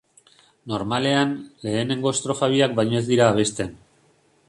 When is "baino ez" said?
2.81-3.07